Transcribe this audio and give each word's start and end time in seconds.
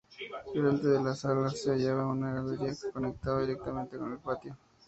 Delante 0.51 0.87
de 0.87 1.03
las 1.03 1.19
salas 1.19 1.61
se 1.61 1.69
hallaba 1.73 2.07
una 2.07 2.33
galería 2.33 2.71
que 2.73 2.89
conectaba 2.91 3.41
directamente 3.41 3.99
con 3.99 4.11
el 4.13 4.17
patio. 4.17 4.57